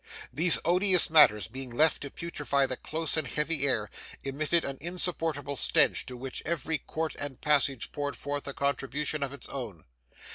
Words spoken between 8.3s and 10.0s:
a contribution of its own.